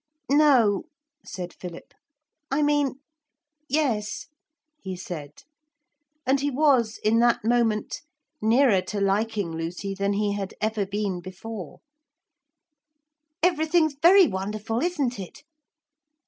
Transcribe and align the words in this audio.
'No,' 0.31 0.85
said 1.23 1.53
Philip; 1.53 1.93
'I 2.49 2.63
mean 2.63 2.99
yes,' 3.69 4.29
he 4.79 4.95
said, 4.95 5.43
and 6.25 6.39
he 6.39 6.49
was 6.49 6.97
in 7.03 7.19
that 7.19 7.43
moment 7.45 8.01
nearer 8.41 8.81
to 8.81 8.99
liking 8.99 9.51
Lucy 9.51 9.93
than 9.93 10.13
he 10.13 10.31
had 10.33 10.55
ever 10.59 10.87
been 10.87 11.21
before; 11.21 11.81
'everything's 13.43 13.93
very 13.93 14.25
wonderful, 14.25 14.81
isn't 14.81 15.19
it?' 15.19 15.43